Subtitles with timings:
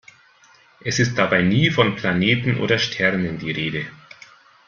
[0.83, 3.85] Es ist dabei nie von Planeten oder Sternen die Rede.